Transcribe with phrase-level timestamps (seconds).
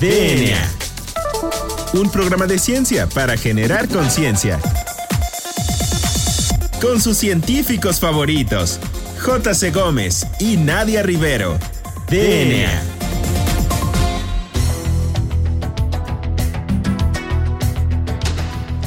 [0.00, 0.56] DNA.
[1.92, 4.60] Un programa de ciencia para generar conciencia.
[6.80, 8.78] Con sus científicos favoritos,
[9.20, 9.72] J.C.
[9.72, 11.58] Gómez y Nadia Rivero.
[12.08, 12.80] DNA.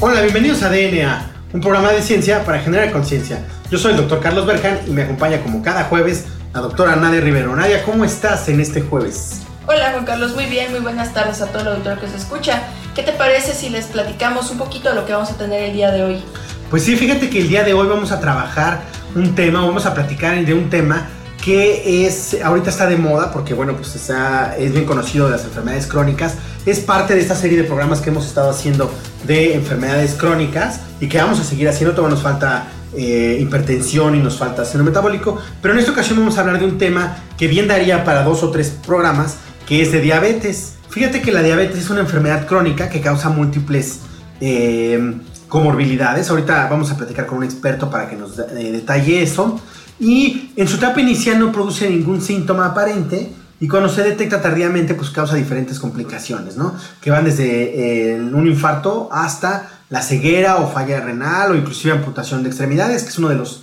[0.00, 3.44] Hola, bienvenidos a DNA, un programa de ciencia para generar conciencia.
[3.70, 6.24] Yo soy el doctor Carlos Berjan y me acompaña como cada jueves
[6.54, 7.54] la doctora Nadia Rivero.
[7.54, 9.42] Nadia, ¿cómo estás en este jueves?
[9.72, 12.62] Hola Juan Carlos, muy bien, muy buenas tardes a todo el auditorio que se escucha.
[12.94, 15.72] ¿Qué te parece si les platicamos un poquito de lo que vamos a tener el
[15.72, 16.22] día de hoy?
[16.68, 18.82] Pues sí, fíjate que el día de hoy vamos a trabajar
[19.14, 21.08] un tema, vamos a platicar de un tema
[21.42, 25.44] que es ahorita está de moda porque bueno pues está, es bien conocido de las
[25.44, 26.34] enfermedades crónicas
[26.66, 28.92] es parte de esta serie de programas que hemos estado haciendo
[29.24, 34.20] de enfermedades crónicas y que vamos a seguir haciendo todavía nos falta eh, hipertensión y
[34.20, 37.48] nos falta seno metabólico pero en esta ocasión vamos a hablar de un tema que
[37.48, 39.38] bien daría para dos o tres programas
[39.72, 44.00] que es de diabetes fíjate que la diabetes es una enfermedad crónica que causa múltiples
[44.38, 45.14] eh,
[45.48, 49.58] comorbilidades ahorita vamos a platicar con un experto para que nos eh, detalle eso
[49.98, 54.92] y en su etapa inicial no produce ningún síntoma aparente y cuando se detecta tardíamente
[54.92, 56.76] pues causa diferentes complicaciones, ¿no?
[57.00, 62.42] Que van desde eh, un infarto hasta la ceguera o falla renal o inclusive amputación
[62.42, 63.62] de extremidades, que es uno de los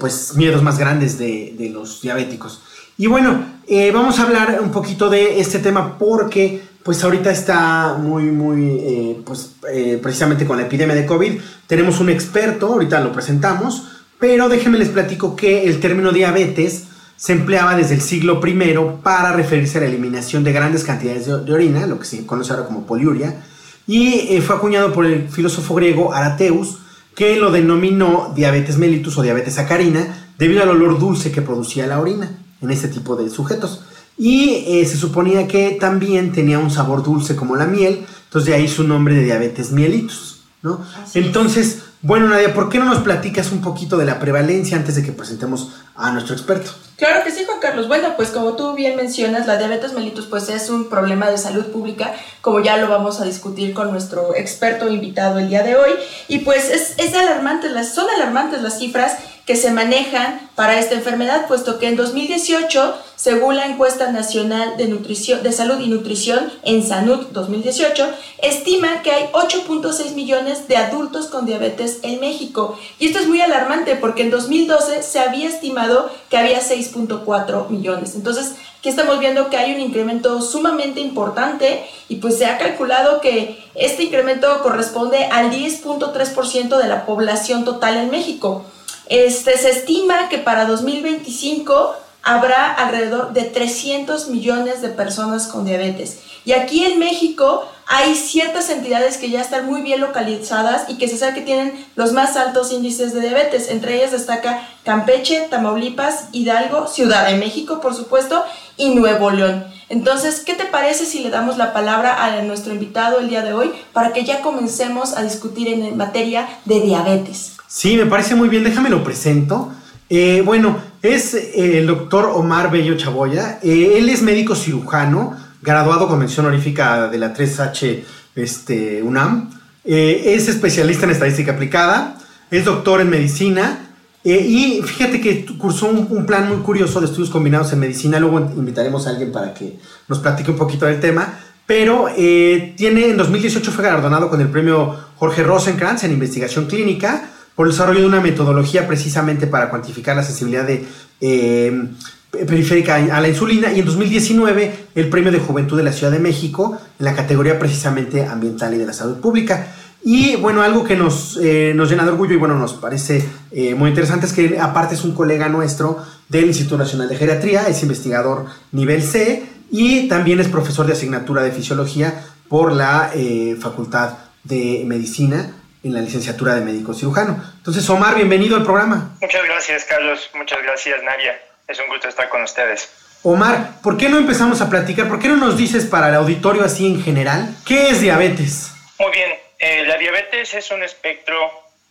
[0.00, 2.60] pues miedos más grandes de, los diabéticos.
[3.00, 7.96] Y bueno, eh, vamos a hablar un poquito de este tema porque pues ahorita está
[7.98, 9.54] muy, muy, pues
[10.02, 13.84] precisamente con la epidemia de COVID, tenemos un experto, ahorita lo presentamos,
[14.18, 19.32] pero déjenme les platico que el término diabetes se empleaba desde el siglo I para
[19.32, 22.84] referirse a la eliminación de grandes cantidades de, orina, lo que se conoce ahora como
[22.84, 23.42] poliuria,
[23.86, 26.80] y eh, fue acuñado por el filósofo griego Arateus,
[27.16, 31.98] que lo denominó diabetes mellitus o diabetes sacarina, debido al olor dulce que producía la
[31.98, 33.82] orina en este tipo de sujetos.
[34.16, 38.54] Y eh, se suponía que también tenía un sabor dulce como la miel, entonces de
[38.54, 40.42] ahí su nombre de diabetes mellitus.
[40.62, 40.84] ¿no?
[41.14, 45.02] Entonces, bueno, Nadia, ¿por qué no nos platicas un poquito de la prevalencia antes de
[45.02, 46.72] que presentemos a nuestro experto?
[47.00, 47.88] Claro que sí, Juan Carlos.
[47.88, 51.64] Bueno, pues como tú bien mencionas, la diabetes mellitus pues es un problema de salud
[51.68, 55.92] pública, como ya lo vamos a discutir con nuestro experto invitado el día de hoy.
[56.28, 59.16] Y pues es, es alarmante, las, son alarmantes las cifras
[59.50, 64.86] que se manejan para esta enfermedad, puesto que en 2018, según la encuesta nacional de,
[64.86, 68.08] nutrición, de salud y nutrición en SANUD 2018,
[68.42, 72.78] estima que hay 8.6 millones de adultos con diabetes en México.
[73.00, 76.60] Y esto es muy alarmante porque en 2012 se había estimado que había
[76.92, 78.14] 6.4 millones.
[78.14, 83.20] Entonces, aquí estamos viendo que hay un incremento sumamente importante y pues se ha calculado
[83.20, 88.64] que este incremento corresponde al 10.3% de la población total en México.
[89.06, 96.20] Este, se estima que para 2025 habrá alrededor de 300 millones de personas con diabetes.
[96.44, 101.08] Y aquí en México hay ciertas entidades que ya están muy bien localizadas y que
[101.08, 103.68] se sabe que tienen los más altos índices de diabetes.
[103.68, 108.44] Entre ellas destaca Campeche, Tamaulipas, Hidalgo, Ciudad de México, por supuesto,
[108.76, 109.64] y Nuevo León.
[109.88, 113.52] Entonces, ¿qué te parece si le damos la palabra a nuestro invitado el día de
[113.52, 117.56] hoy para que ya comencemos a discutir en materia de diabetes?
[117.66, 119.72] Sí, me parece muy bien, déjame lo presento.
[120.08, 123.58] Eh, bueno, es eh, el doctor Omar Bello Chaboya.
[123.62, 128.02] Eh, él es médico cirujano, graduado con mención honorífica de la 3H
[128.34, 129.50] este, UNAM.
[129.84, 132.16] es especialista en estadística aplicada.
[132.50, 133.86] Es doctor en medicina.
[134.24, 138.18] y fíjate que cursó un, plan muy curioso de estudios combinados en medicina.
[138.18, 139.78] Luego invitaremos a alguien para que
[140.08, 141.38] nos platique un poquito del tema.
[141.66, 147.66] Pero tiene, en 2018 fue galardonado con el premio Jorge Rosenkrantz en investigación clínica por
[147.66, 150.86] el desarrollo de una metodología precisamente para cuantificar la sensibilidad de,
[151.20, 151.88] eh,
[152.30, 156.20] periférica a la insulina y en 2019 el Premio de Juventud de la Ciudad de
[156.20, 159.66] México en la categoría precisamente ambiental y de la salud pública.
[160.02, 163.74] Y bueno, algo que nos, eh, nos llena de orgullo y bueno, nos parece eh,
[163.74, 167.82] muy interesante es que aparte es un colega nuestro del Instituto Nacional de Geriatría, es
[167.82, 173.12] investigador nivel C y también es profesor de asignatura de fisiología por la
[173.60, 174.14] Facultad
[174.44, 177.42] de Medicina en la licenciatura de médico cirujano.
[177.56, 179.16] Entonces, Omar, bienvenido al programa.
[179.20, 180.30] Muchas gracias, Carlos.
[180.34, 181.40] Muchas gracias, Nadia.
[181.66, 182.90] Es un gusto estar con ustedes.
[183.22, 185.08] Omar, ¿por qué no empezamos a platicar?
[185.08, 188.72] ¿Por qué no nos dices para el auditorio así en general qué es diabetes?
[188.98, 191.36] Muy bien, eh, la diabetes es un espectro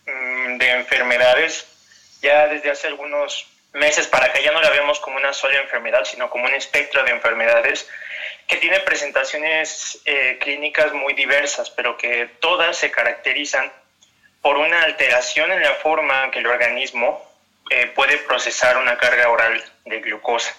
[0.06, 1.66] mm, de enfermedades
[2.20, 6.04] ya desde hace algunos meses para acá ya no la vemos como una sola enfermedad,
[6.04, 7.88] sino como un espectro de enfermedades
[8.50, 13.70] que tiene presentaciones eh, clínicas muy diversas, pero que todas se caracterizan
[14.42, 17.24] por una alteración en la forma en que el organismo
[17.70, 20.52] eh, puede procesar una carga oral de glucosa.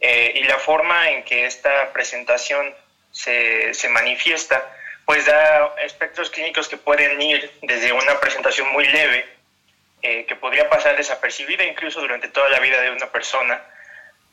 [0.00, 2.72] Eh, y la forma en que esta presentación
[3.10, 4.64] se, se manifiesta,
[5.04, 9.26] pues da espectros clínicos que pueden ir desde una presentación muy leve,
[10.02, 13.60] eh, que podría pasar desapercibida incluso durante toda la vida de una persona,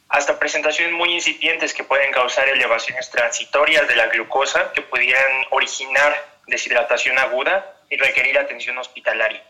[0.10, 6.16] hasta presentaciones muy incipientes que pueden causar elevaciones transitorias de la glucosa que pudieran originar
[6.48, 9.42] deshidratación aguda y requerir atención hospitalaria.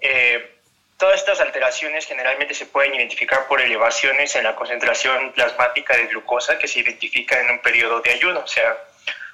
[0.00, 0.56] Eh,
[0.96, 6.58] todas estas alteraciones generalmente se pueden identificar por elevaciones en la concentración plasmática de glucosa
[6.58, 8.76] que se identifica en un periodo de ayuno, o sea,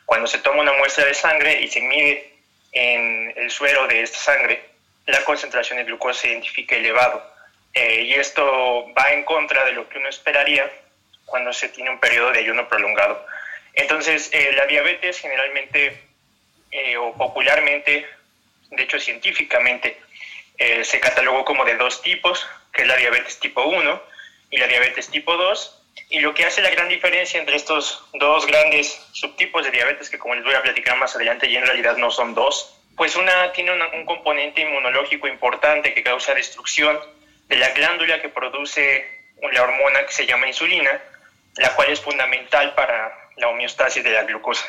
[0.04, 2.32] cuando se toma una muestra de sangre y se mide
[2.72, 4.62] en el suero de esta sangre,
[5.06, 7.35] la concentración de glucosa se identifica elevado.
[7.74, 10.70] Eh, y esto va en contra de lo que uno esperaría
[11.26, 13.24] cuando se tiene un periodo de ayuno prolongado.
[13.74, 16.00] Entonces, eh, la diabetes generalmente
[16.70, 18.06] eh, o popularmente,
[18.70, 20.00] de hecho científicamente,
[20.84, 24.02] se catalogó como de dos tipos, que es la diabetes tipo 1
[24.50, 25.82] y la diabetes tipo 2.
[26.08, 30.18] Y lo que hace la gran diferencia entre estos dos grandes subtipos de diabetes, que
[30.18, 33.52] como les voy a platicar más adelante, y en realidad no son dos, pues una
[33.52, 36.98] tiene un componente inmunológico importante que causa destrucción
[37.48, 39.22] de la glándula que produce
[39.52, 41.00] la hormona que se llama insulina,
[41.56, 44.66] la cual es fundamental para la homeostasis de la glucosa.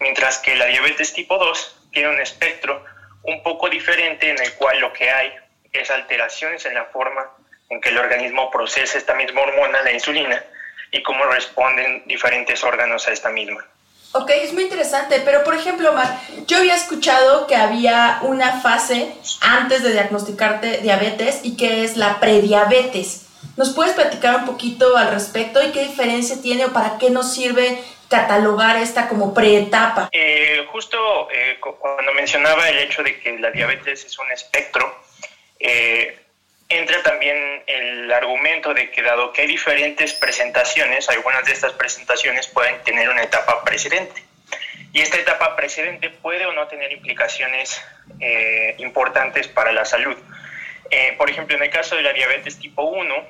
[0.00, 2.84] Mientras que la diabetes tipo 2 tiene un espectro
[3.22, 5.32] un poco diferente en el cual lo que hay
[5.72, 7.30] es alteraciones en la forma
[7.70, 10.44] en que el organismo procesa esta misma hormona, la insulina,
[10.90, 13.66] y cómo responden diferentes órganos a esta misma.
[14.14, 19.14] Ok, es muy interesante, pero por ejemplo, Omar, yo había escuchado que había una fase
[19.40, 23.26] antes de diagnosticarte diabetes y que es la prediabetes.
[23.56, 27.32] ¿Nos puedes platicar un poquito al respecto y qué diferencia tiene o para qué nos
[27.32, 27.78] sirve
[28.08, 30.10] catalogar esta como preetapa?
[30.12, 30.98] Eh, justo
[31.30, 34.94] eh, cuando mencionaba el hecho de que la diabetes es un espectro,
[35.58, 36.21] eh,
[36.72, 42.46] entra también el argumento de que dado que hay diferentes presentaciones, algunas de estas presentaciones
[42.48, 44.22] pueden tener una etapa precedente.
[44.92, 47.82] Y esta etapa precedente puede o no tener implicaciones
[48.20, 50.16] eh, importantes para la salud.
[50.90, 53.26] Eh, por ejemplo, en el caso de la diabetes tipo 1,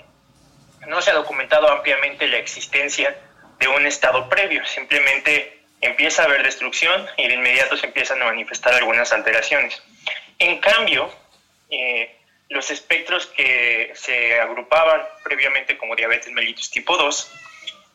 [0.88, 3.16] no se ha documentado ampliamente la existencia
[3.60, 8.24] de un estado previo, simplemente empieza a haber destrucción y de inmediato se empiezan a
[8.24, 9.80] manifestar algunas alteraciones.
[10.38, 11.12] En cambio,
[11.70, 12.16] eh,
[12.52, 17.32] los espectros que se agrupaban previamente como diabetes mellitus tipo 2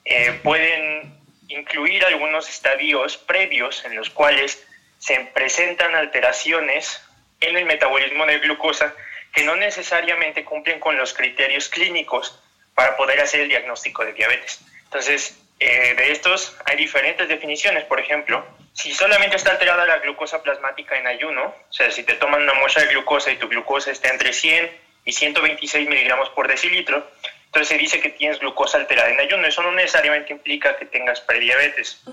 [0.06, 1.14] eh, pueden
[1.48, 4.66] incluir algunos estadios previos en los cuales
[5.00, 7.02] se presentan alteraciones
[7.40, 8.94] en el metabolismo de glucosa
[9.32, 12.40] que no necesariamente cumplen con los criterios clínicos
[12.74, 14.60] para poder hacer el diagnóstico de diabetes.
[14.86, 17.84] Entonces, eh, de estos hay diferentes definiciones.
[17.86, 18.46] Por ejemplo,
[18.78, 22.54] si solamente está alterada la glucosa plasmática en ayuno, o sea, si te toman una
[22.54, 24.72] muestra de glucosa y tu glucosa está entre 100
[25.04, 27.10] y 126 miligramos por decilitro,
[27.46, 29.48] entonces se dice que tienes glucosa alterada en ayuno.
[29.48, 32.04] Eso no necesariamente implica que tengas prediabetes,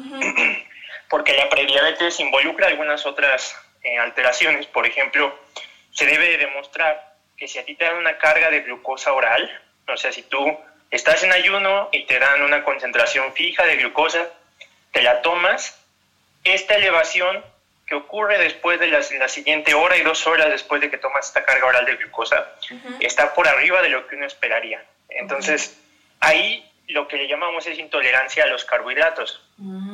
[1.11, 4.67] porque la prediabetes involucra algunas otras eh, alteraciones.
[4.67, 5.39] Por ejemplo,
[5.91, 9.51] se debe demostrar que si a ti te dan una carga de glucosa oral,
[9.87, 10.59] o sea, si tú
[10.91, 14.31] estás en ayuno y te dan una concentración fija de glucosa,
[14.93, 15.84] te la tomas
[16.45, 17.43] esta elevación
[17.87, 21.45] que ocurre después de la, siguiente hora y dos horas después de que tomas esta
[21.45, 22.53] carga oral de glucosa
[23.01, 24.83] está por arriba de lo que uno esperaría.
[25.09, 25.79] Entonces,
[26.21, 29.43] ahí lo que le llamamos es intolerancia a los carbohidratos,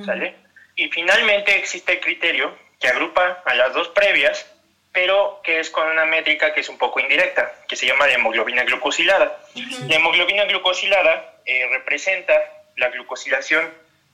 [0.05, 0.37] ¿sale?
[0.76, 4.50] Y finalmente existe el criterio que agrupa a las dos previas,
[4.92, 8.14] pero que es con una métrica que es un poco indirecta, que se llama la
[8.14, 9.40] hemoglobina glucosilada.
[9.87, 12.35] La hemoglobina glucosilada eh, representa
[12.76, 13.71] la glucosilación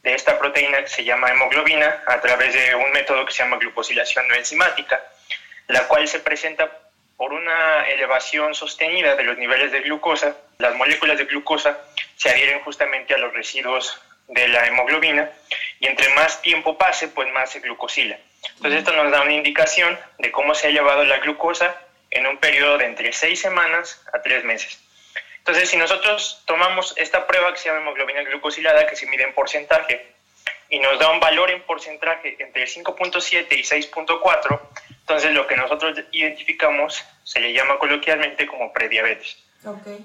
[0.06, 3.56] de esta proteína que se llama hemoglobina a través de un método que se llama
[3.56, 5.02] glucosilación no enzimática,
[5.66, 6.70] la cual se presenta
[7.16, 10.36] por una elevación sostenida de los niveles de glucosa.
[10.58, 11.76] Las moléculas de glucosa
[12.14, 15.28] se adhieren justamente a los residuos de la hemoglobina
[15.80, 18.16] y entre más tiempo pase, pues más se glucosila.
[18.58, 21.76] Entonces esto nos da una indicación de cómo se ha elevado la glucosa
[22.12, 24.85] en un periodo de entre seis semanas a tres meses.
[25.46, 29.32] Entonces, si nosotros tomamos esta prueba que se llama hemoglobina glucosilada, que se mide en
[29.32, 30.04] porcentaje,
[30.68, 34.60] y nos da un valor en porcentaje entre 5.7 y 6.4,
[34.90, 39.38] entonces lo que nosotros identificamos se le llama coloquialmente como prediabetes.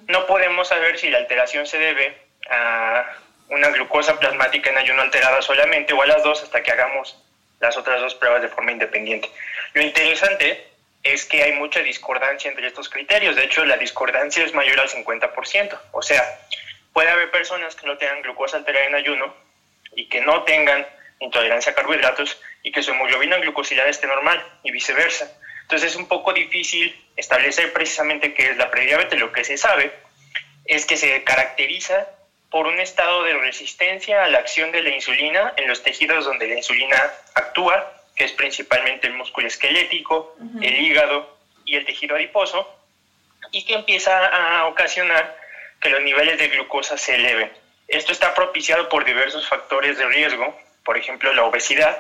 [0.08, 2.16] No podemos saber si la alteración se debe
[2.52, 3.04] a
[3.50, 7.18] una glucosa plasmática en ayuno alterada solamente o a las dos hasta que hagamos
[7.60, 9.28] las otras dos pruebas de forma independiente.
[9.74, 10.71] Lo interesante
[11.04, 13.36] es que hay mucha discordancia entre estos criterios.
[13.36, 15.80] De hecho, la discordancia es mayor al 50%.
[15.92, 16.24] O sea,
[16.94, 19.34] puede haber personas que no tengan glucosa alterada en ayuno
[19.96, 20.86] y que no tengan
[21.20, 25.32] intolerancia a carbohidratos y que su hemoglobina glucosilada esté normal y viceversa.
[25.64, 29.20] Entonces es un poco difícil establecer precisamente qué es la prediabetes.
[29.20, 29.92] Lo que se sabe
[30.66, 32.08] es que se caracteriza
[32.50, 36.48] por un estado de resistencia a la acción de la insulina en los tejidos donde
[36.48, 36.98] la insulina
[37.34, 42.72] actúa, que es principalmente el músculo esquelético, el hígado y el tejido adiposo,
[43.52, 45.36] y que empieza a ocasionar
[45.80, 47.52] que los niveles de glucosa se eleven.
[47.88, 51.98] Esto está propiciado por diversos factores de riesgo, por ejemplo la obesidad,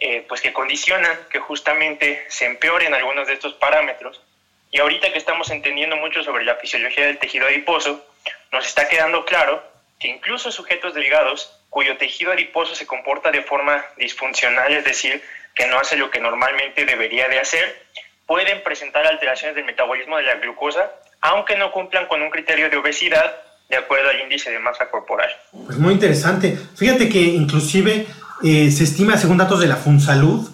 [0.00, 4.22] eh, pues que condicionan que justamente se empeoren algunos de estos parámetros.
[4.70, 8.06] Y ahorita que estamos entendiendo mucho sobre la fisiología del tejido adiposo,
[8.52, 9.62] nos está quedando claro
[10.00, 15.22] que incluso sujetos delgados cuyo tejido adiposo se comporta de forma disfuncional, es decir,
[15.58, 17.82] que no hace lo que normalmente debería de hacer,
[18.26, 20.88] pueden presentar alteraciones del metabolismo de la glucosa,
[21.20, 23.34] aunque no cumplan con un criterio de obesidad
[23.68, 25.28] de acuerdo al índice de masa corporal.
[25.66, 26.56] Pues muy interesante.
[26.76, 28.06] Fíjate que inclusive
[28.44, 30.48] eh, se estima, según datos de la FunSalud,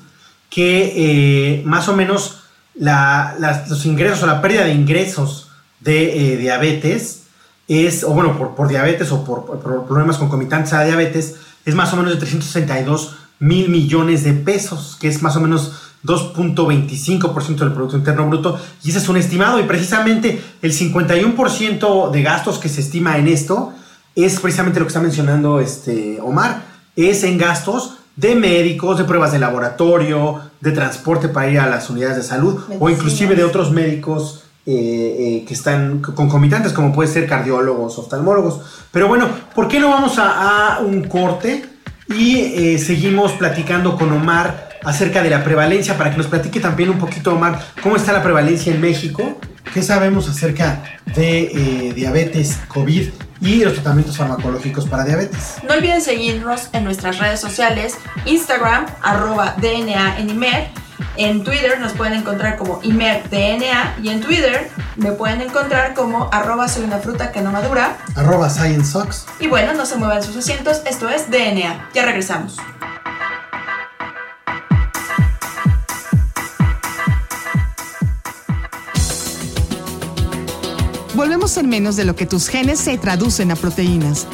[0.49, 2.45] que eh, más o menos
[2.75, 7.27] los ingresos o la pérdida de ingresos de eh, diabetes
[7.69, 11.97] es, o bueno, por, por diabetes o por, problemas concomitantes a diabetes, es más o
[11.97, 15.73] menos de 362 mil millones de pesos, que es más o menos
[16.05, 22.23] 2.25% del Producto Interno Bruto, y ese es un estimado, y precisamente el 51% de
[22.23, 23.73] gastos que se estima en esto
[24.15, 26.65] es precisamente lo que está mencionando este Omar,
[26.97, 31.91] es en gastos de médicos, de pruebas de laboratorio, de transporte para ir a las
[31.91, 37.11] unidades de salud, o inclusive de otros médicos eh, eh, que están concomitantes, como puede
[37.11, 38.61] ser cardiólogos, oftalmólogos.
[38.91, 41.74] Pero bueno, ¿por qué no vamos a, un corte
[42.09, 46.91] y eh, seguimos platicando con Omar acerca de la prevalencia para que nos platique también
[46.91, 49.41] un poquito, Omar, cómo está la prevalencia en México?
[49.73, 50.83] ¿Qué sabemos acerca
[51.17, 53.09] de diabetes, COVID
[53.45, 55.57] y los tratamientos farmacológicos para diabetes.
[55.69, 60.31] No olviden seguirnos en nuestras redes sociales, Instagram, arroba DNA en
[61.17, 66.67] en Twitter nos pueden encontrar como ImerDNA y en Twitter me pueden encontrar como arroba
[66.69, 67.99] soy una fruta que no madura.
[68.17, 68.99] Arroba Science
[69.39, 71.91] Y bueno, no se muevan sus asientos, esto es DNA.
[71.95, 72.57] Ya regresamos.
[81.15, 84.27] Volvemos en menos de lo que tus genes se traducen a proteínas.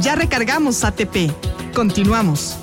[0.00, 1.30] Ya recargamos ATP.
[1.72, 2.56] Continuamos.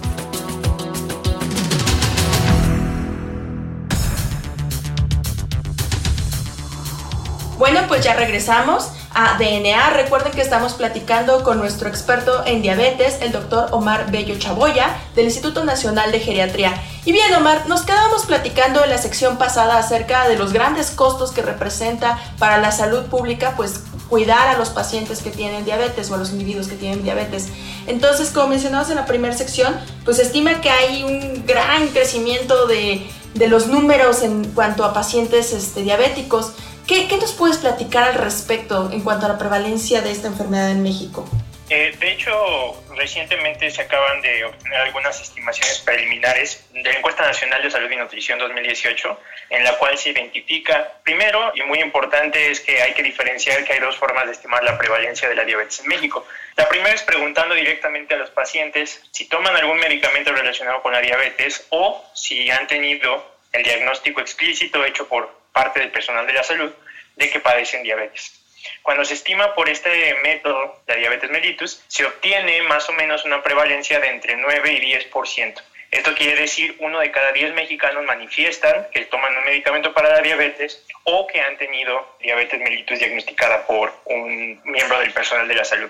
[7.58, 9.92] Bueno, pues ya regresamos a DNA.
[9.92, 15.26] Recuerden que estamos platicando con nuestro experto en diabetes, el doctor Omar Bello Chaboya, del
[15.26, 16.74] Instituto Nacional de Geriatría.
[17.08, 21.32] Y bien, Omar, nos quedamos platicando en la sección pasada acerca de los grandes costos
[21.32, 26.16] que representa para la salud pública, pues cuidar a los pacientes que tienen diabetes o
[26.16, 27.48] a los individuos que tienen diabetes.
[27.88, 29.74] Entonces, como mencionamos en la primera sección,
[30.04, 34.94] pues se estima que hay un gran crecimiento de, de los números en cuanto a
[34.94, 36.52] pacientes este, diabéticos.
[36.88, 40.72] ¿Qué, ¿Qué, nos puedes platicar al respecto en cuanto a la prevalencia de esta enfermedad
[40.72, 41.24] en México?
[41.70, 47.62] Eh, de hecho, recientemente se acaban de obtener algunas estimaciones preliminares de la Encuesta Nacional
[47.62, 49.20] de Salud y Nutrición 2018,
[49.50, 53.74] en la cual se identifica, primero y muy importante, es que hay que diferenciar que
[53.74, 56.26] hay dos formas de estimar la prevalencia de la diabetes en México.
[56.56, 61.02] La primera es preguntando directamente a los pacientes si toman algún medicamento relacionado con la
[61.02, 66.44] diabetes o si han tenido el diagnóstico explícito hecho por parte del personal de la
[66.44, 66.72] salud
[67.18, 68.37] de que padecen diabetes.
[68.82, 73.44] Cuando se estima por este método la diabetes mellitus, se obtiene más o menos una
[73.44, 75.62] prevalencia de entre 9 y 10%.
[75.90, 80.22] Esto quiere decir uno de cada 10 mexicanos manifiestan que toman un medicamento para la
[80.22, 85.64] diabetes o que han tenido diabetes mellitus diagnosticada por un miembro del personal de la
[85.64, 85.90] salud.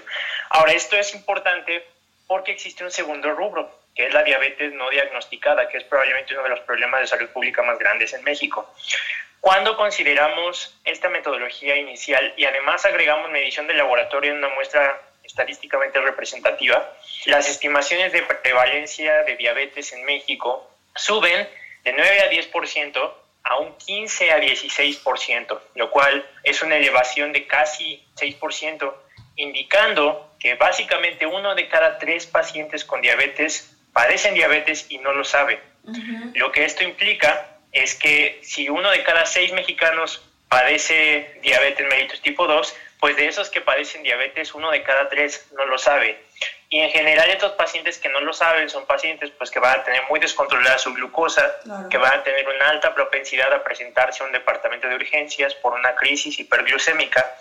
[0.49, 1.83] Ahora, esto es importante
[2.27, 6.43] porque existe un segundo rubro, que es la diabetes no diagnosticada, que es probablemente uno
[6.43, 8.71] de los problemas de salud pública más grandes en México.
[9.47, 16.01] Cuando consideramos esta metodología inicial y además agregamos medición de laboratorio en una muestra estadísticamente
[16.01, 16.93] representativa,
[17.27, 21.47] las estimaciones de prevalencia de diabetes en México suben
[21.85, 23.13] de 9 a 10%
[23.43, 28.93] a un 15 a 16%, lo cual es una elevación de casi 6%,
[29.37, 35.23] indicando que básicamente uno de cada tres pacientes con diabetes padecen diabetes y no lo
[35.23, 35.61] sabe.
[36.33, 42.21] Lo que esto implica es que si uno de cada seis mexicanos padece diabetes mellitus
[42.21, 46.23] tipo 2, pues de esos que padecen diabetes, uno de cada tres no lo sabe.
[46.69, 49.83] Y en general estos pacientes que no lo saben son pacientes pues que van a
[49.83, 51.55] tener muy descontrolada su glucosa,
[51.89, 55.73] que van a tener una alta propensidad a presentarse a un departamento de urgencias por
[55.73, 57.35] una crisis hiperglucémica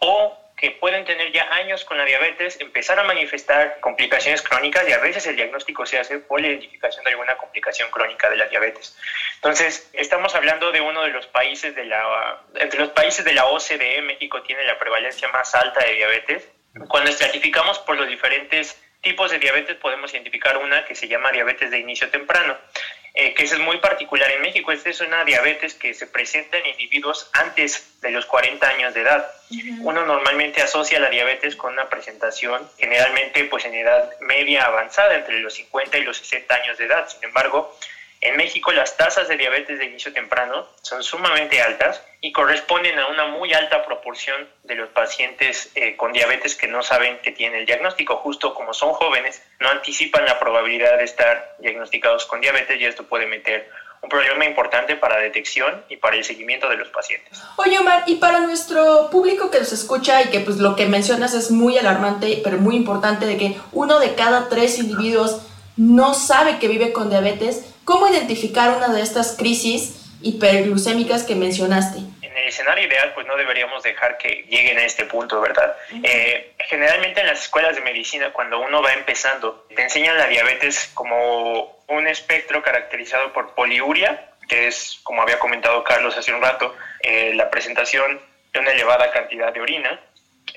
[0.00, 4.92] o que pueden tener ya años con la diabetes, empezar a manifestar complicaciones crónicas y
[4.92, 8.48] a veces el diagnóstico se hace por la identificación de alguna complicación crónica de la
[8.48, 8.96] diabetes.
[9.36, 13.46] Entonces, estamos hablando de uno de los países de la, entre los países de la
[13.46, 16.48] OCDE, México tiene la prevalencia más alta de diabetes.
[16.88, 21.70] Cuando estratificamos por los diferentes tipos de diabetes, podemos identificar una que se llama diabetes
[21.70, 22.56] de inicio temprano.
[23.20, 24.70] Eh, que es muy particular en México.
[24.70, 29.00] Esta es una diabetes que se presenta en individuos antes de los 40 años de
[29.00, 29.28] edad.
[29.80, 35.40] Uno normalmente asocia la diabetes con una presentación generalmente pues en edad media avanzada, entre
[35.40, 37.08] los 50 y los 60 años de edad.
[37.08, 37.76] Sin embargo,
[38.20, 43.06] en México las tasas de diabetes de inicio temprano son sumamente altas y corresponden a
[43.08, 47.60] una muy alta proporción de los pacientes eh, con diabetes que no saben que tienen
[47.60, 48.16] el diagnóstico.
[48.16, 53.04] Justo como son jóvenes, no anticipan la probabilidad de estar diagnosticados con diabetes y esto
[53.04, 53.70] puede meter
[54.02, 57.40] un problema importante para la detección y para el seguimiento de los pacientes.
[57.56, 61.34] Oye Omar, y para nuestro público que nos escucha y que pues lo que mencionas
[61.34, 65.42] es muy alarmante, pero muy importante de que uno de cada tres individuos
[65.76, 72.00] no sabe que vive con diabetes, ¿Cómo identificar una de estas crisis hiperglucémicas que mencionaste?
[72.20, 75.74] En el escenario ideal, pues no deberíamos dejar que lleguen a este punto, ¿verdad?
[76.02, 80.90] Eh, generalmente en las escuelas de medicina, cuando uno va empezando, te enseñan la diabetes
[80.92, 86.76] como un espectro caracterizado por poliuria, que es, como había comentado Carlos hace un rato,
[87.00, 88.20] eh, la presentación
[88.52, 89.98] de una elevada cantidad de orina,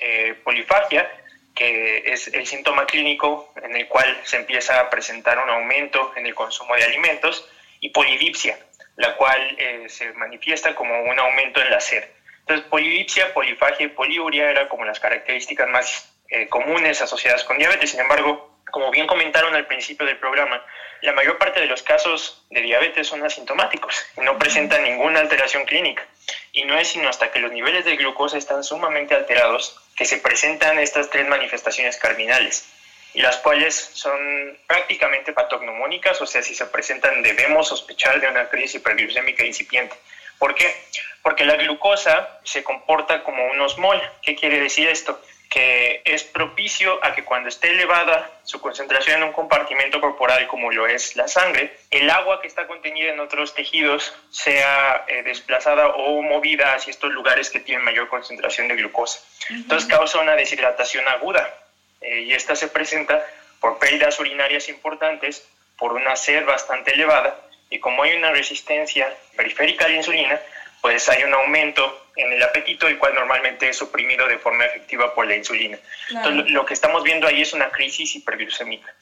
[0.00, 1.10] eh, polifagia,
[1.54, 6.26] que es el síntoma clínico en el cual se empieza a presentar un aumento en
[6.26, 7.48] el consumo de alimentos,
[7.82, 8.58] y polidipsia,
[8.96, 12.04] la cual eh, se manifiesta como un aumento en la sed.
[12.40, 17.90] Entonces, polidipsia, polifagia y poliuria eran como las características más eh, comunes asociadas con diabetes.
[17.90, 20.64] Sin embargo, como bien comentaron al principio del programa,
[21.02, 25.64] la mayor parte de los casos de diabetes son asintomáticos y no presentan ninguna alteración
[25.64, 26.06] clínica.
[26.52, 30.18] Y no es sino hasta que los niveles de glucosa están sumamente alterados que se
[30.18, 32.66] presentan estas tres manifestaciones cardinales,
[33.14, 38.48] y las cuales son prácticamente patognomónicas, o sea, si se presentan debemos sospechar de una
[38.48, 39.94] crisis hiperglucémica incipiente.
[40.38, 40.74] ¿Por qué?
[41.22, 44.00] Porque la glucosa se comporta como un osmol.
[44.22, 45.20] ¿Qué quiere decir esto?
[45.52, 50.72] Que es propicio a que cuando esté elevada su concentración en un compartimento corporal como
[50.72, 55.88] lo es la sangre, el agua que está contenida en otros tejidos sea eh, desplazada
[55.88, 59.20] o movida hacia estos lugares que tienen mayor concentración de glucosa.
[59.50, 61.54] Entonces causa una deshidratación aguda
[62.00, 63.22] eh, y esta se presenta
[63.60, 67.36] por pérdidas urinarias importantes, por una sed bastante elevada
[67.68, 70.40] y como hay una resistencia periférica a la insulina,
[70.80, 75.14] pues hay un aumento en el apetito, el cual normalmente es suprimido de forma efectiva
[75.14, 75.78] por la insulina.
[76.10, 78.92] Entonces, lo que estamos viendo ahí es una crisis hiperglucémica.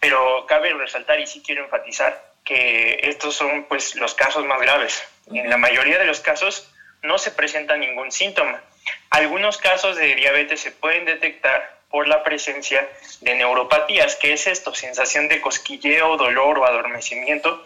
[0.00, 5.02] Pero cabe resaltar, y sí quiero enfatizar, que estos son pues los casos más graves.
[5.30, 6.70] En la mayoría de los casos
[7.02, 8.62] no se presenta ningún síntoma.
[9.10, 12.86] Algunos casos de diabetes se pueden detectar por la presencia
[13.20, 14.16] de neuropatías.
[14.16, 14.74] ¿Qué es esto?
[14.74, 17.62] Sensación de cosquilleo, dolor o adormecimiento,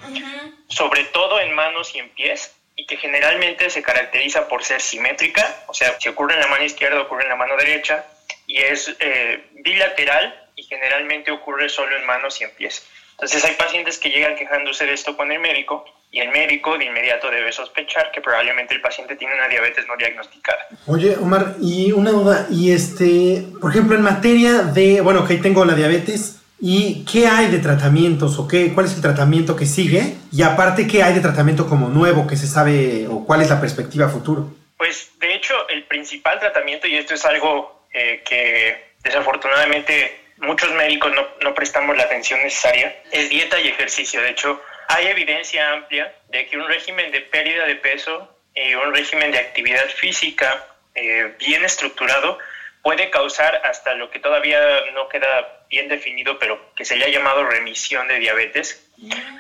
[0.69, 5.65] sobre todo en manos y en pies y que generalmente se caracteriza por ser simétrica,
[5.67, 8.05] o sea, si ocurre en la mano izquierda, ocurre en la mano derecha,
[8.47, 12.87] y es eh, bilateral y generalmente ocurre solo en manos y en pies.
[13.13, 16.87] Entonces hay pacientes que llegan quejándose de esto con el médico y el médico de
[16.87, 20.67] inmediato debe sospechar que probablemente el paciente tiene una diabetes no diagnosticada.
[20.87, 25.65] Oye, Omar, y una duda, y este, por ejemplo, en materia de, bueno, que tengo
[25.65, 30.15] la diabetes, ¿Y qué hay de tratamientos o qué, cuál es el tratamiento que sigue?
[30.31, 33.61] Y aparte, ¿qué hay de tratamiento como nuevo que se sabe o cuál es la
[33.61, 34.49] perspectiva futuro?
[34.77, 41.13] Pues de hecho, el principal tratamiento, y esto es algo eh, que desafortunadamente muchos médicos
[41.43, 44.23] no, prestamos la atención necesaria, es dieta y ejercicio.
[44.23, 48.95] De hecho, hay evidencia amplia de que un régimen de pérdida de peso y un
[48.95, 52.39] régimen de actividad física eh, bien estructurado
[52.83, 54.61] puede causar hasta lo que todavía
[54.93, 58.91] no queda bien definido, pero que se le ha llamado remisión de diabetes.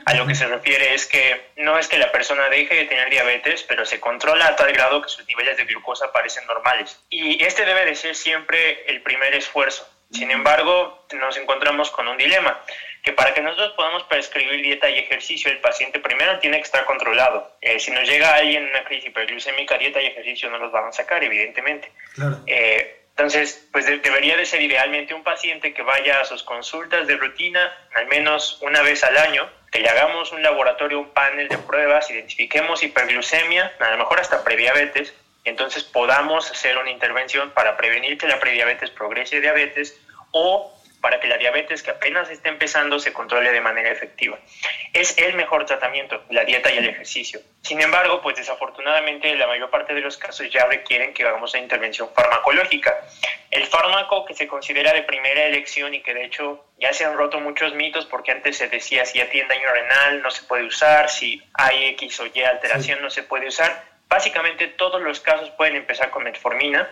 [0.07, 3.11] A lo que se refiere es que no es que la persona deje de tener
[3.11, 6.98] diabetes, pero se controla a tal grado que sus niveles de glucosa parecen normales.
[7.11, 9.88] Y este debe de ser siempre el primer esfuerzo.
[10.11, 12.61] Sin embargo, nos encontramos con un dilema,
[13.02, 16.85] que para que nosotros podamos prescribir dieta y ejercicio, el paciente primero tiene que estar
[16.85, 17.57] controlado.
[17.61, 20.88] Eh, si nos llega alguien en una crisis hiperglucémica, dieta y ejercicio no los van
[20.88, 21.90] a sacar, evidentemente.
[22.14, 22.40] Claro.
[22.46, 27.16] Eh, entonces, pues debería de ser idealmente un paciente que vaya a sus consultas de
[27.16, 31.59] rutina al menos una vez al año, que le hagamos un laboratorio, un panel de
[31.59, 37.77] pruebas, identifiquemos hiperglucemia, a lo mejor hasta prediabetes, y entonces podamos hacer una intervención para
[37.77, 42.49] prevenir que la prediabetes progrese a diabetes o para que la diabetes que apenas está
[42.49, 44.38] empezando se controle de manera efectiva.
[44.93, 47.41] Es el mejor tratamiento, la dieta y el ejercicio.
[47.61, 51.62] Sin embargo, pues desafortunadamente la mayor parte de los casos ya requieren que hagamos una
[51.65, 52.97] intervención farmacológica.
[53.51, 57.17] El fármaco que se considera de primera elección y que de hecho ya se han
[57.17, 60.65] roto muchos mitos porque antes se decía si ya tiene daño renal no se puede
[60.65, 65.48] usar, si hay X o Y alteración no se puede usar Básicamente todos los casos
[65.53, 66.87] pueden empezar con metformina.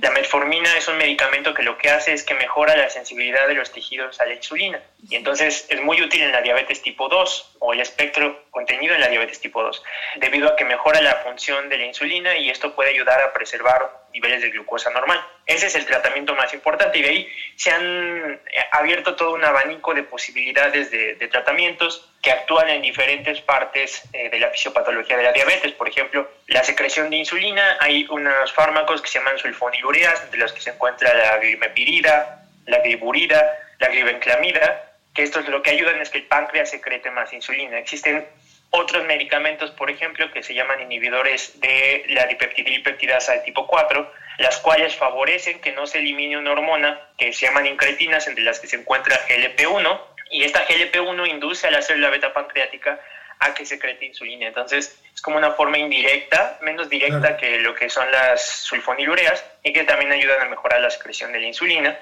[0.00, 3.52] La metformina es un medicamento que lo que hace es que mejora la sensibilidad de
[3.52, 4.80] los tejidos a la insulina.
[5.06, 9.02] Y entonces es muy útil en la diabetes tipo 2 o el espectro contenido en
[9.02, 9.82] la diabetes tipo 2
[10.16, 14.01] debido a que mejora la función de la insulina y esto puede ayudar a preservar
[14.12, 15.20] niveles de glucosa normal.
[15.46, 19.94] Ese es el tratamiento más importante y de ahí se han abierto todo un abanico
[19.94, 25.32] de posibilidades de, tratamientos que actúan en diferentes partes eh, de la fisiopatología de la
[25.32, 25.72] diabetes.
[25.72, 30.52] Por ejemplo, la secreción de insulina, hay unos fármacos que se llaman sulfonilureas, entre los
[30.52, 36.00] que se encuentra la glimepirida, la gliburida, la glibenclamida, que esto es lo que ayudan
[36.00, 37.78] es que el páncreas secrete más insulina.
[37.78, 38.26] Existen
[38.72, 44.58] otros medicamentos, por ejemplo, que se llaman inhibidores de la dipeptidilpeptidasa de tipo 4, las
[44.58, 48.66] cuales favorecen que no se elimine una hormona que se llaman incretinas, entre las que
[48.66, 52.98] se encuentra GLP-1, y esta GLP-1 induce a la célula beta pancreática
[53.40, 54.46] a que secrete insulina.
[54.46, 59.72] Entonces, es como una forma indirecta, menos directa que lo que son las sulfonilureas y
[59.72, 61.98] que también ayudan a mejorar la secreción de la insulina.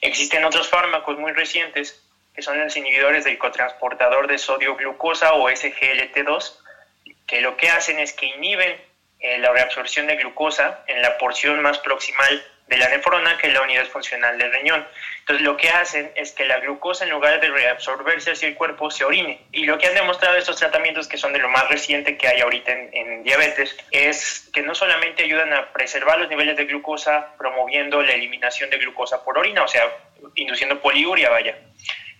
[0.00, 2.03] Existen otros fármacos muy recientes
[2.34, 6.58] que son los inhibidores del cotransportador de sodio glucosa o SGLT2,
[7.26, 8.76] que lo que hacen es que inhiben
[9.20, 13.52] eh, la reabsorción de glucosa en la porción más proximal de la nefrona, que es
[13.52, 14.86] la unidad funcional del riñón.
[15.20, 18.90] Entonces lo que hacen es que la glucosa en lugar de reabsorberse hacia el cuerpo
[18.90, 19.40] se orine.
[19.52, 22.40] Y lo que han demostrado estos tratamientos, que son de lo más reciente que hay
[22.40, 27.34] ahorita en, en diabetes, es que no solamente ayudan a preservar los niveles de glucosa
[27.36, 29.90] promoviendo la eliminación de glucosa por orina, o sea,
[30.34, 31.56] induciendo poliuria, vaya,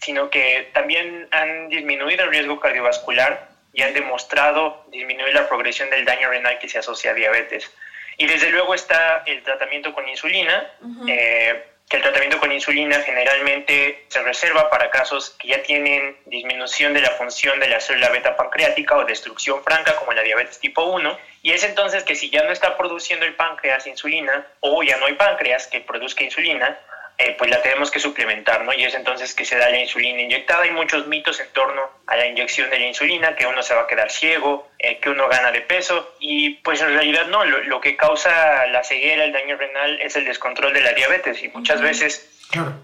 [0.04, 6.04] sino que también han disminuido el riesgo cardiovascular y han demostrado disminuir la progresión del
[6.04, 7.70] daño renal que se asocia a diabetes.
[8.18, 10.70] Y desde luego está el tratamiento con insulina,
[11.08, 16.92] eh, que el tratamiento con insulina generalmente se reserva para casos que ya tienen disminución
[16.92, 20.84] de la función de la célula beta pancreática o destrucción franca como la diabetes tipo
[20.84, 21.18] 1.
[21.42, 25.06] Y es entonces que si ya no está produciendo el páncreas insulina o ya no
[25.06, 26.78] hay páncreas que produzca insulina,
[27.16, 28.72] eh, pues la tenemos que suplementar, ¿no?
[28.72, 30.64] Y es entonces que se da la insulina inyectada.
[30.64, 33.82] Hay muchos mitos en torno a la inyección de la insulina, que uno se va
[33.82, 37.80] a quedar ciego, eh, que uno gana de peso, y pues en realidad no, lo,
[37.80, 41.80] que causa la ceguera, el daño renal, es el descontrol de la diabetes, y muchas
[41.80, 42.28] veces,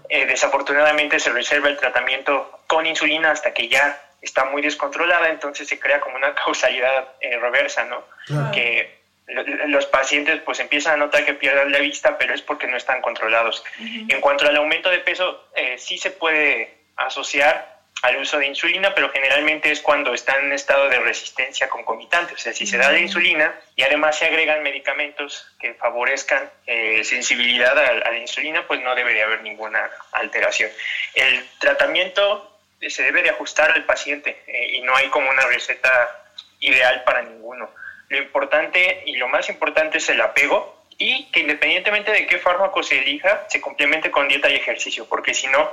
[0.07, 5.67] eh, desafortunadamente, se reserva el tratamiento con insulina hasta que ya está muy descontrolada, entonces
[5.67, 8.05] se crea como una causalidad reversa, ¿no?
[8.53, 12.77] Que los pacientes pues empiezan a notar que pierden la vista, pero es porque no
[12.77, 13.63] están controlados.
[13.79, 18.95] En cuanto al aumento de peso, eh, sí se puede asociar al uso de insulina,
[18.95, 22.33] pero generalmente es cuando están en estado de resistencia concomitante.
[22.33, 27.03] O sea, si se da la insulina y además se agregan medicamentos que favorezcan eh,
[27.03, 30.71] sensibilidad a, la insulina, pues no debe de haber ninguna alteración.
[31.13, 36.23] El tratamiento se debe de ajustar al paciente eh, y no hay como una receta
[36.59, 37.69] ideal para ninguno.
[38.11, 42.83] Lo importante y lo más importante es el apego y que independientemente de qué fármaco
[42.83, 45.69] se elija, se complemente con dieta y ejercicio, porque si no,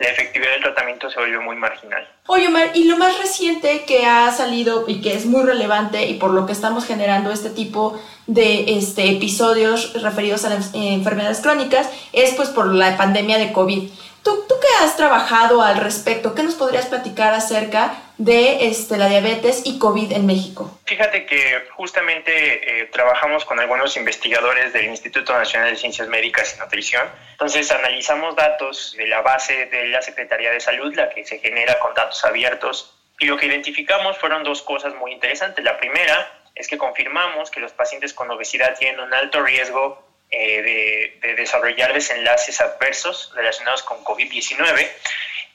[0.00, 2.04] la efectividad del tratamiento se vuelve muy marginal.
[2.26, 6.14] Oye, Omar, y lo más reciente que ha salido y que es muy relevante y
[6.14, 11.88] por lo que estamos generando este tipo de este, episodios referidos a las enfermedades crónicas
[12.12, 13.88] es pues por la pandemia de COVID.
[14.24, 16.34] ¿Tú, ¿Tú qué has trabajado al respecto?
[16.34, 20.78] ¿Qué nos podrías platicar acerca de este, la diabetes y COVID en México?
[20.84, 26.60] Fíjate que justamente eh, trabajamos con algunos investigadores del Instituto Nacional de Ciencias Médicas y
[26.60, 27.06] Nutrición.
[27.32, 31.78] Entonces analizamos datos de la base de la Secretaría de Salud, la que se genera
[31.78, 32.94] con datos abiertos.
[33.18, 35.64] Y lo que identificamos fueron dos cosas muy interesantes.
[35.64, 41.12] La primera es que confirmamos que los pacientes con obesidad tienen un alto riesgo eh,
[41.22, 44.88] de, desarrollar desenlaces adversos relacionados con COVID-19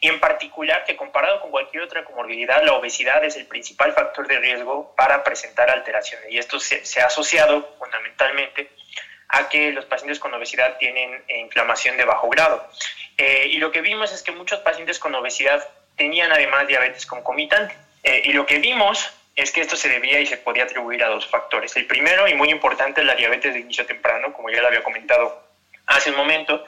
[0.03, 4.27] y en particular que comparado con cualquier otra comorbilidad, la obesidad es el principal factor
[4.27, 8.71] de riesgo para presentar alteraciones y esto se, ha asociado fundamentalmente
[9.29, 12.67] a que los pacientes con obesidad tienen inflamación de bajo grado.
[13.15, 17.77] Eh, y lo que vimos es que muchos pacientes con obesidad tenían además diabetes concomitante.
[18.03, 21.09] Eh, y lo que vimos es que esto se debía y se podía atribuir a
[21.09, 21.75] dos factores.
[21.77, 24.83] El primero, y muy importante, es la diabetes de inicio temprano, como ya lo había
[24.83, 25.47] comentado
[25.85, 26.65] hace un momento.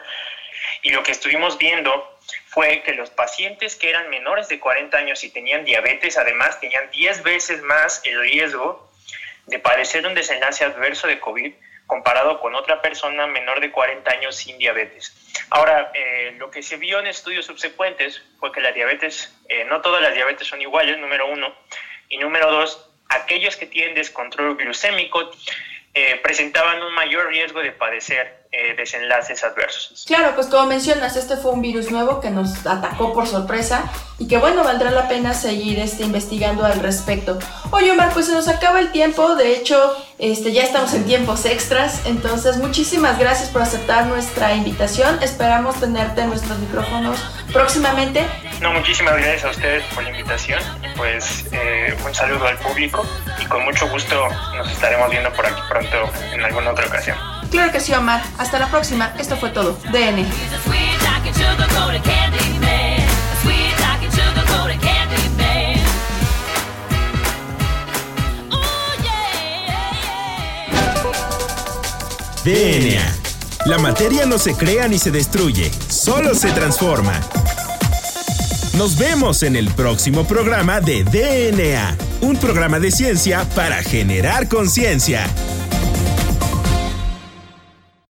[0.84, 2.13] Y lo que estuvimos viendo
[2.48, 6.90] fue que los pacientes que eran menores de 40 años y tenían diabetes, además, tenían
[6.92, 8.92] 10 veces más el riesgo
[9.48, 11.54] de padecer un desenlace adverso de COVID
[11.88, 15.16] comparado con otra persona menor de 40 años sin diabetes.
[15.50, 19.82] Ahora, eh, lo que se vio en estudios subsecuentes fue que la diabetes, eh, no
[19.82, 21.54] todas las diabetes son iguales, número uno,
[22.10, 25.32] y número dos, aquellos que tienen descontrol glucémico
[25.94, 30.04] eh, presentaban un mayor riesgo de padecer eh, desenlaces adversos.
[30.06, 33.84] Claro, pues como mencionas, este fue un virus nuevo que nos atacó por sorpresa
[34.20, 37.40] y que bueno, valdrá la pena seguir este, investigando al respecto.
[37.72, 41.46] Oye Omar, pues se nos acaba el tiempo, de hecho este, ya estamos en tiempos
[41.46, 47.20] extras, entonces muchísimas gracias por aceptar nuestra invitación, esperamos tenerte en nuestros micrófonos
[47.52, 48.24] próximamente.
[48.62, 53.04] No, muchísimas gracias a ustedes por la invitación y pues eh, un saludo al público
[53.42, 57.33] y con mucho gusto nos estaremos viendo por aquí pronto en alguna otra ocasión.
[57.54, 58.20] Claro que sí, Omar.
[58.40, 59.14] Hasta la próxima.
[59.20, 59.78] Esto fue todo.
[59.92, 60.26] DN.
[72.44, 73.16] DNA.
[73.68, 77.22] La materia no se crea ni se destruye, solo se transforma.
[78.76, 85.28] Nos vemos en el próximo programa de DNA, un programa de ciencia para generar conciencia.